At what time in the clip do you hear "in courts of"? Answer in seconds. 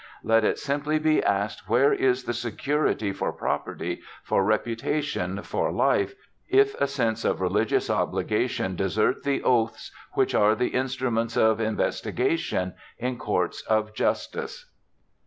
12.97-13.93